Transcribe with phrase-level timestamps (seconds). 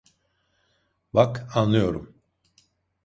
[1.13, 2.15] Bak, anlıyorum.